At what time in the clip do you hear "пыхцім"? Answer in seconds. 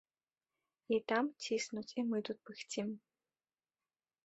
2.49-2.87